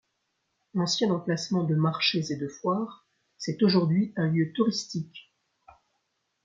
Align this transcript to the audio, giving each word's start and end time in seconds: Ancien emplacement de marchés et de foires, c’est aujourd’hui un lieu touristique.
Ancien 0.73 1.11
emplacement 1.11 1.63
de 1.63 1.75
marchés 1.75 2.31
et 2.31 2.35
de 2.35 2.47
foires, 2.47 3.05
c’est 3.37 3.61
aujourd’hui 3.61 4.13
un 4.15 4.29
lieu 4.29 4.51
touristique. 4.51 5.31